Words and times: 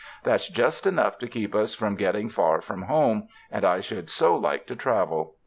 That's 0.23 0.47
just 0.47 0.87
enough 0.87 1.19
to 1.19 1.27
keep 1.27 1.53
us 1.53 1.75
from 1.75 1.93
getting 1.95 2.27
far 2.27 2.59
from 2.59 2.81
home, 2.81 3.27
and 3.51 3.63
I 3.63 3.81
should 3.81 4.09
so 4.09 4.35
like 4.35 4.65
to 4.65 4.75
travel. 4.75 5.35